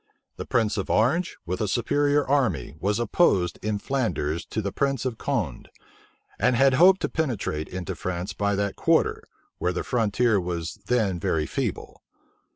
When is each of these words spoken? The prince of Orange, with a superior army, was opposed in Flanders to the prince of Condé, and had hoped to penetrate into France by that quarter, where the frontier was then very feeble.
The 0.37 0.47
prince 0.47 0.77
of 0.77 0.89
Orange, 0.89 1.37
with 1.45 1.61
a 1.61 1.67
superior 1.67 2.27
army, 2.27 2.73
was 2.79 2.97
opposed 2.99 3.59
in 3.61 3.77
Flanders 3.77 4.47
to 4.47 4.59
the 4.59 4.71
prince 4.71 5.05
of 5.05 5.19
Condé, 5.19 5.67
and 6.39 6.55
had 6.55 6.73
hoped 6.73 7.01
to 7.01 7.07
penetrate 7.07 7.67
into 7.67 7.93
France 7.93 8.33
by 8.33 8.55
that 8.55 8.75
quarter, 8.75 9.21
where 9.59 9.73
the 9.73 9.83
frontier 9.83 10.39
was 10.41 10.79
then 10.87 11.19
very 11.19 11.45
feeble. 11.45 12.01